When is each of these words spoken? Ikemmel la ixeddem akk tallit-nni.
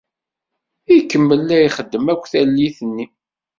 Ikemmel 0.95 1.41
la 1.47 1.57
ixeddem 1.67 2.05
akk 2.13 2.23
tallit-nni. 2.31 3.05